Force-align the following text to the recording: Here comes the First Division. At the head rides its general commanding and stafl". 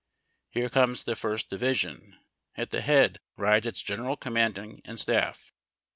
Here 0.49 0.67
comes 0.67 1.03
the 1.03 1.15
First 1.15 1.47
Division. 1.47 2.17
At 2.55 2.71
the 2.71 2.81
head 2.81 3.19
rides 3.37 3.67
its 3.67 3.83
general 3.83 4.17
commanding 4.17 4.81
and 4.83 4.97
stafl". 4.97 5.51